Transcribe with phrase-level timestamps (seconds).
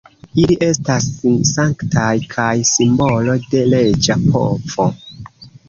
[0.43, 1.05] Ili estas
[1.49, 4.93] sanktaj kaj simbolo de reĝa povo.